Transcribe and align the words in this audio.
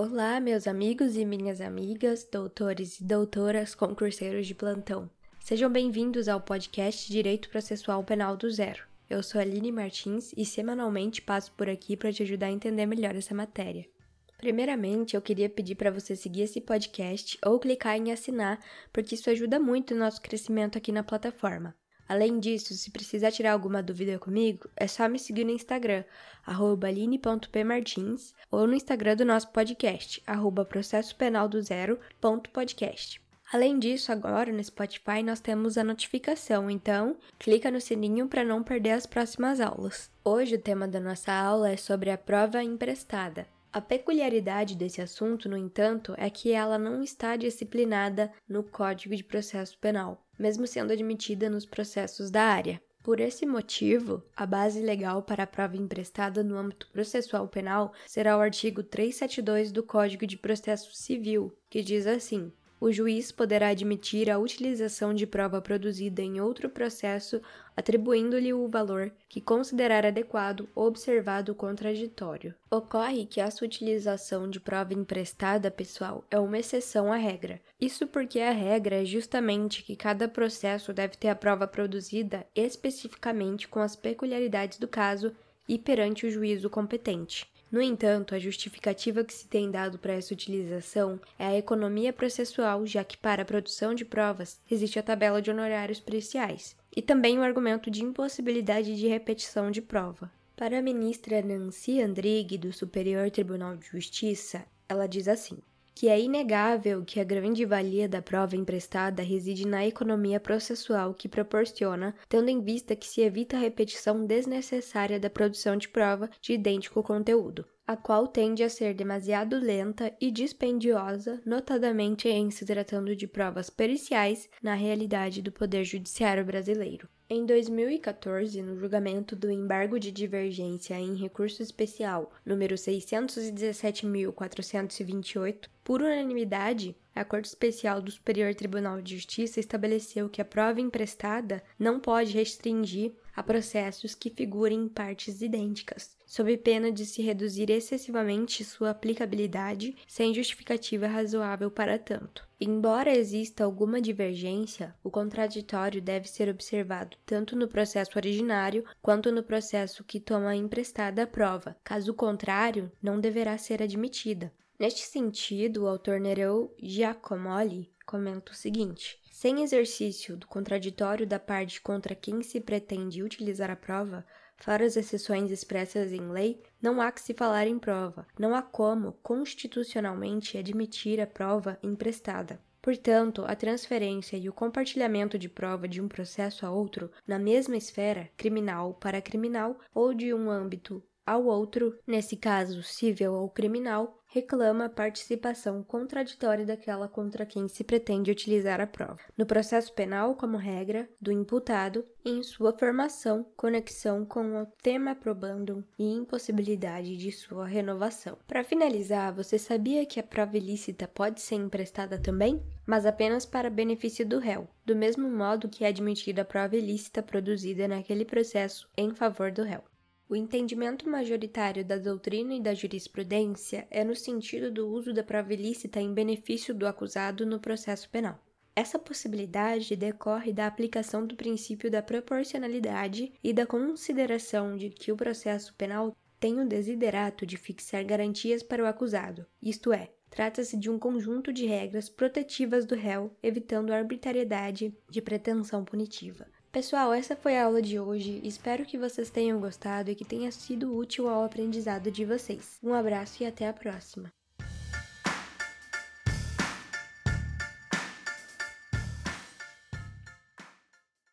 Olá, 0.00 0.38
meus 0.38 0.68
amigos 0.68 1.16
e 1.16 1.24
minhas 1.24 1.60
amigas, 1.60 2.22
doutores 2.22 3.00
e 3.00 3.04
doutoras, 3.04 3.74
concurseiros 3.74 4.46
de 4.46 4.54
plantão. 4.54 5.10
Sejam 5.40 5.68
bem-vindos 5.68 6.28
ao 6.28 6.40
podcast 6.40 7.10
Direito 7.10 7.48
Processual 7.48 8.04
Penal 8.04 8.36
do 8.36 8.48
Zero. 8.48 8.84
Eu 9.10 9.24
sou 9.24 9.40
Aline 9.40 9.72
Martins 9.72 10.32
e 10.36 10.44
semanalmente 10.44 11.20
passo 11.20 11.50
por 11.50 11.68
aqui 11.68 11.96
para 11.96 12.12
te 12.12 12.22
ajudar 12.22 12.46
a 12.46 12.52
entender 12.52 12.86
melhor 12.86 13.16
essa 13.16 13.34
matéria. 13.34 13.88
Primeiramente, 14.36 15.16
eu 15.16 15.20
queria 15.20 15.48
pedir 15.48 15.74
para 15.74 15.90
você 15.90 16.14
seguir 16.14 16.42
esse 16.42 16.60
podcast 16.60 17.36
ou 17.44 17.58
clicar 17.58 17.96
em 17.96 18.12
assinar, 18.12 18.64
porque 18.92 19.16
isso 19.16 19.28
ajuda 19.28 19.58
muito 19.58 19.94
o 19.94 19.98
nosso 19.98 20.22
crescimento 20.22 20.78
aqui 20.78 20.92
na 20.92 21.02
plataforma. 21.02 21.74
Além 22.08 22.40
disso, 22.40 22.72
se 22.72 22.90
precisar 22.90 23.30
tirar 23.30 23.52
alguma 23.52 23.82
dúvida 23.82 24.18
comigo, 24.18 24.70
é 24.74 24.86
só 24.86 25.06
me 25.06 25.18
seguir 25.18 25.44
no 25.44 25.50
Instagram, 25.50 26.04
aline.pmartins, 26.46 28.32
ou 28.50 28.66
no 28.66 28.72
Instagram 28.72 29.16
do 29.16 29.26
nosso 29.26 29.48
podcast, 29.48 30.22
arroba 30.26 30.64
processopenaldozero.podcast. 30.64 33.20
Além 33.52 33.78
disso, 33.78 34.10
agora 34.10 34.50
no 34.52 34.64
Spotify 34.64 35.22
nós 35.22 35.40
temos 35.40 35.78
a 35.78 35.84
notificação, 35.84 36.70
então 36.70 37.16
clica 37.38 37.70
no 37.70 37.80
sininho 37.80 38.26
para 38.26 38.44
não 38.44 38.62
perder 38.62 38.92
as 38.92 39.06
próximas 39.06 39.60
aulas. 39.60 40.10
Hoje 40.24 40.54
o 40.56 40.60
tema 40.60 40.88
da 40.88 41.00
nossa 41.00 41.32
aula 41.32 41.70
é 41.70 41.76
sobre 41.76 42.10
a 42.10 42.18
prova 42.18 42.62
emprestada. 42.62 43.46
A 43.70 43.82
peculiaridade 43.82 44.74
desse 44.74 45.00
assunto, 45.00 45.48
no 45.48 45.56
entanto, 45.56 46.14
é 46.16 46.28
que 46.30 46.52
ela 46.52 46.78
não 46.78 47.02
está 47.02 47.36
disciplinada 47.36 48.32
no 48.48 48.62
Código 48.62 49.14
de 49.14 49.22
Processo 49.22 49.76
Penal, 49.78 50.26
mesmo 50.38 50.66
sendo 50.66 50.92
admitida 50.92 51.50
nos 51.50 51.66
processos 51.66 52.30
da 52.30 52.42
área. 52.42 52.80
Por 53.02 53.20
esse 53.20 53.46
motivo, 53.46 54.22
a 54.36 54.44
base 54.44 54.80
legal 54.80 55.22
para 55.22 55.44
a 55.44 55.46
prova 55.46 55.76
emprestada 55.76 56.44
no 56.44 56.58
âmbito 56.58 56.88
processual 56.92 57.48
penal 57.48 57.92
será 58.06 58.36
o 58.36 58.40
artigo 58.40 58.82
372 58.82 59.72
do 59.72 59.82
Código 59.82 60.26
de 60.26 60.36
Processo 60.36 60.94
Civil, 60.94 61.56
que 61.70 61.82
diz 61.82 62.06
assim: 62.06 62.52
o 62.80 62.92
juiz 62.92 63.32
poderá 63.32 63.68
admitir 63.68 64.30
a 64.30 64.38
utilização 64.38 65.12
de 65.12 65.26
prova 65.26 65.60
produzida 65.60 66.22
em 66.22 66.40
outro 66.40 66.68
processo, 66.68 67.40
atribuindo-lhe 67.76 68.52
o 68.52 68.68
valor 68.68 69.12
que 69.28 69.40
considerar 69.40 70.06
adequado, 70.06 70.68
observado 70.74 71.52
o 71.52 71.54
contraditório. 71.54 72.54
Ocorre 72.70 73.26
que 73.26 73.40
essa 73.40 73.64
utilização 73.64 74.48
de 74.48 74.60
prova 74.60 74.94
emprestada, 74.94 75.70
pessoal, 75.70 76.24
é 76.30 76.38
uma 76.38 76.58
exceção 76.58 77.12
à 77.12 77.16
regra. 77.16 77.60
Isso 77.80 78.06
porque 78.06 78.40
a 78.40 78.52
regra 78.52 79.02
é 79.02 79.04
justamente 79.04 79.82
que 79.82 79.96
cada 79.96 80.28
processo 80.28 80.92
deve 80.92 81.16
ter 81.16 81.28
a 81.28 81.34
prova 81.34 81.66
produzida 81.66 82.46
especificamente 82.54 83.68
com 83.68 83.80
as 83.80 83.96
peculiaridades 83.96 84.78
do 84.78 84.88
caso 84.88 85.32
e 85.68 85.78
perante 85.78 86.26
o 86.26 86.30
juízo 86.30 86.70
competente. 86.70 87.46
No 87.70 87.82
entanto, 87.82 88.34
a 88.34 88.38
justificativa 88.38 89.22
que 89.22 89.34
se 89.34 89.46
tem 89.46 89.70
dado 89.70 89.98
para 89.98 90.14
essa 90.14 90.32
utilização 90.32 91.20
é 91.38 91.46
a 91.46 91.56
economia 91.56 92.12
processual, 92.12 92.86
já 92.86 93.04
que 93.04 93.16
para 93.16 93.42
a 93.42 93.44
produção 93.44 93.94
de 93.94 94.06
provas 94.06 94.58
existe 94.70 94.98
a 94.98 95.02
tabela 95.02 95.42
de 95.42 95.50
honorários 95.50 96.00
periciais, 96.00 96.74
e 96.96 97.02
também 97.02 97.38
o 97.38 97.42
argumento 97.42 97.90
de 97.90 98.02
impossibilidade 98.02 98.96
de 98.96 99.06
repetição 99.06 99.70
de 99.70 99.82
prova. 99.82 100.30
Para 100.56 100.78
a 100.78 100.82
ministra 100.82 101.42
Nancy 101.42 102.00
Andrighi, 102.00 102.56
do 102.56 102.72
Superior 102.72 103.30
Tribunal 103.30 103.76
de 103.76 103.86
Justiça, 103.86 104.64
ela 104.88 105.06
diz 105.06 105.28
assim: 105.28 105.58
que 105.98 106.08
é 106.08 106.20
inegável 106.20 107.04
que 107.04 107.18
a 107.18 107.24
grande 107.24 107.64
valia 107.64 108.08
da 108.08 108.22
prova 108.22 108.54
emprestada 108.54 109.20
reside 109.20 109.66
na 109.66 109.84
economia 109.84 110.38
processual 110.38 111.12
que 111.12 111.28
proporciona, 111.28 112.14
tendo 112.28 112.48
em 112.48 112.60
vista 112.60 112.94
que 112.94 113.04
se 113.04 113.20
evita 113.20 113.56
a 113.56 113.58
repetição 113.58 114.24
desnecessária 114.24 115.18
da 115.18 115.28
produção 115.28 115.76
de 115.76 115.88
prova 115.88 116.30
de 116.40 116.52
idêntico 116.52 117.02
conteúdo, 117.02 117.66
a 117.88 117.96
qual 117.96 118.28
tende 118.28 118.62
a 118.62 118.68
ser 118.68 118.92
demasiado 118.92 119.58
lenta 119.58 120.14
e 120.20 120.30
dispendiosa, 120.30 121.40
notadamente 121.46 122.28
em 122.28 122.50
se 122.50 122.66
tratando 122.66 123.16
de 123.16 123.26
provas 123.26 123.70
periciais 123.70 124.46
na 124.62 124.74
realidade 124.74 125.40
do 125.40 125.50
Poder 125.50 125.84
Judiciário 125.84 126.44
brasileiro. 126.44 127.08
Em 127.30 127.46
2014, 127.46 128.60
no 128.60 128.78
julgamento 128.78 129.34
do 129.34 129.50
embargo 129.50 129.98
de 129.98 130.12
divergência 130.12 131.00
em 131.00 131.14
recurso 131.14 131.62
especial 131.62 132.30
número 132.44 132.74
617.428, 132.74 135.70
por 135.82 136.02
unanimidade, 136.02 136.94
a 137.18 137.24
Corte 137.24 137.46
Especial 137.46 138.00
do 138.00 138.10
Superior 138.10 138.54
Tribunal 138.54 139.02
de 139.02 139.16
Justiça 139.16 139.58
estabeleceu 139.58 140.28
que 140.28 140.40
a 140.40 140.44
prova 140.44 140.80
emprestada 140.80 141.62
não 141.78 141.98
pode 141.98 142.32
restringir 142.32 143.12
a 143.34 143.42
processos 143.42 144.14
que 144.14 144.30
figurem 144.30 144.84
em 144.84 144.88
partes 144.88 145.40
idênticas, 145.40 146.16
sob 146.26 146.56
pena 146.56 146.90
de 146.90 147.06
se 147.06 147.22
reduzir 147.22 147.70
excessivamente 147.70 148.64
sua 148.64 148.90
aplicabilidade 148.90 149.96
sem 150.06 150.34
justificativa 150.34 151.06
razoável 151.06 151.70
para 151.70 151.98
tanto. 151.98 152.46
Embora 152.60 153.16
exista 153.16 153.62
alguma 153.62 154.00
divergência, 154.00 154.92
o 155.04 155.10
contraditório 155.10 156.02
deve 156.02 156.28
ser 156.28 156.48
observado 156.48 157.16
tanto 157.24 157.54
no 157.54 157.68
processo 157.68 158.12
originário 158.16 158.84
quanto 159.00 159.30
no 159.30 159.42
processo 159.42 160.02
que 160.02 160.18
toma 160.18 160.56
emprestada 160.56 161.22
a 161.22 161.26
prova. 161.26 161.76
Caso 161.84 162.12
contrário, 162.12 162.90
não 163.00 163.20
deverá 163.20 163.56
ser 163.56 163.80
admitida. 163.80 164.52
Neste 164.78 165.00
sentido, 165.00 165.82
o 165.82 165.88
autor 165.88 166.20
Nereu 166.20 166.72
Giacomoli 166.80 167.92
comenta 168.06 168.52
o 168.52 168.54
seguinte: 168.54 169.20
sem 169.32 169.62
exercício 169.62 170.36
do 170.36 170.46
contraditório 170.46 171.26
da 171.26 171.38
parte 171.40 171.80
contra 171.80 172.14
quem 172.14 172.44
se 172.44 172.60
pretende 172.60 173.20
utilizar 173.20 173.72
a 173.72 173.76
prova, 173.76 174.24
fora 174.56 174.86
as 174.86 174.96
exceções 174.96 175.50
expressas 175.50 176.12
em 176.12 176.30
lei, 176.30 176.62
não 176.80 177.00
há 177.00 177.10
que 177.10 177.20
se 177.20 177.34
falar 177.34 177.66
em 177.66 177.76
prova, 177.76 178.24
não 178.38 178.54
há 178.54 178.62
como, 178.62 179.14
constitucionalmente, 179.20 180.56
admitir 180.56 181.20
a 181.20 181.26
prova 181.26 181.76
emprestada. 181.82 182.60
Portanto, 182.80 183.44
a 183.48 183.56
transferência 183.56 184.36
e 184.36 184.48
o 184.48 184.52
compartilhamento 184.52 185.36
de 185.36 185.48
prova 185.48 185.88
de 185.88 186.00
um 186.00 186.06
processo 186.06 186.64
a 186.64 186.70
outro, 186.70 187.10
na 187.26 187.36
mesma 187.38 187.76
esfera, 187.76 188.30
criminal 188.36 188.94
para 188.94 189.20
criminal, 189.20 189.76
ou 189.92 190.14
de 190.14 190.32
um 190.32 190.48
âmbito 190.48 191.02
ao 191.28 191.44
outro, 191.44 191.94
nesse 192.06 192.36
caso 192.36 192.82
civil 192.82 193.34
ou 193.34 193.50
criminal, 193.50 194.18
reclama 194.28 194.86
a 194.86 194.90
participação 194.90 195.82
contraditória 195.82 196.64
daquela 196.64 197.08
contra 197.08 197.46
quem 197.46 197.66
se 197.68 197.82
pretende 197.82 198.30
utilizar 198.30 198.80
a 198.80 198.86
prova. 198.86 199.20
No 199.36 199.46
processo 199.46 199.92
penal, 199.92 200.34
como 200.34 200.56
regra, 200.56 201.08
do 201.20 201.32
imputado 201.32 202.04
em 202.24 202.42
sua 202.42 202.72
formação, 202.72 203.46
conexão 203.56 204.24
com 204.24 204.62
o 204.62 204.66
tema 204.82 205.14
probandum 205.14 205.82
e 205.98 206.04
impossibilidade 206.04 207.16
de 207.16 207.32
sua 207.32 207.66
renovação. 207.66 208.38
Para 208.46 208.64
finalizar, 208.64 209.34
você 209.34 209.58
sabia 209.58 210.06
que 210.06 210.20
a 210.20 210.22
prova 210.22 210.56
ilícita 210.56 211.08
pode 211.08 211.40
ser 211.40 211.56
emprestada 211.56 212.18
também? 212.18 212.62
Mas 212.86 213.04
apenas 213.04 213.44
para 213.44 213.68
benefício 213.68 214.26
do 214.26 214.38
réu, 214.38 214.66
do 214.84 214.96
mesmo 214.96 215.30
modo 215.30 215.68
que 215.68 215.84
é 215.84 215.88
admitida 215.88 216.40
a 216.40 216.44
prova 216.44 216.76
ilícita 216.76 217.22
produzida 217.22 217.86
naquele 217.86 218.24
processo 218.24 218.88
em 218.96 219.14
favor 219.14 219.52
do 219.52 219.62
réu. 219.62 219.82
O 220.30 220.36
entendimento 220.36 221.08
majoritário 221.08 221.82
da 221.82 221.96
doutrina 221.96 222.52
e 222.52 222.60
da 222.60 222.74
jurisprudência 222.74 223.88
é 223.90 224.04
no 224.04 224.14
sentido 224.14 224.70
do 224.70 224.86
uso 224.86 225.14
da 225.14 225.22
prova 225.22 225.54
ilícita 225.54 226.02
em 226.02 226.12
benefício 226.12 226.74
do 226.74 226.86
acusado 226.86 227.46
no 227.46 227.58
processo 227.58 228.10
penal. 228.10 228.38
Essa 228.76 228.98
possibilidade 228.98 229.96
decorre 229.96 230.52
da 230.52 230.66
aplicação 230.66 231.26
do 231.26 231.34
princípio 231.34 231.90
da 231.90 232.02
proporcionalidade 232.02 233.32
e 233.42 233.54
da 233.54 233.64
consideração 233.64 234.76
de 234.76 234.90
que 234.90 235.10
o 235.10 235.16
processo 235.16 235.74
penal 235.76 236.14
tem 236.38 236.60
o 236.60 236.68
desiderato 236.68 237.46
de 237.46 237.56
fixar 237.56 238.04
garantias 238.04 238.62
para 238.62 238.84
o 238.84 238.86
acusado, 238.86 239.46
isto 239.62 239.94
é, 239.94 240.10
trata-se 240.28 240.76
de 240.76 240.90
um 240.90 240.98
conjunto 240.98 241.52
de 241.52 241.64
regras 241.64 242.10
protetivas 242.10 242.84
do 242.84 242.94
réu, 242.94 243.34
evitando 243.42 243.92
a 243.92 243.96
arbitrariedade 243.96 244.94
de 245.10 245.22
pretensão 245.22 245.84
punitiva. 245.84 246.46
Pessoal, 246.70 247.14
essa 247.14 247.34
foi 247.34 247.56
a 247.56 247.64
aula 247.64 247.80
de 247.80 247.98
hoje. 247.98 248.40
Espero 248.44 248.84
que 248.84 248.98
vocês 248.98 249.30
tenham 249.30 249.58
gostado 249.58 250.10
e 250.10 250.14
que 250.14 250.24
tenha 250.24 250.52
sido 250.52 250.94
útil 250.94 251.26
ao 251.28 251.42
aprendizado 251.42 252.10
de 252.10 252.26
vocês. 252.26 252.78
Um 252.82 252.92
abraço 252.92 253.42
e 253.42 253.46
até 253.46 253.66
a 253.66 253.72
próxima. 253.72 254.30